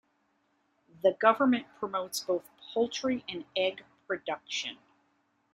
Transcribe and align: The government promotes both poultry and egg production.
The 1.03 1.11
government 1.13 1.67
promotes 1.77 2.21
both 2.23 2.49
poultry 2.73 3.23
and 3.29 3.45
egg 3.55 3.85
production. 4.07 4.79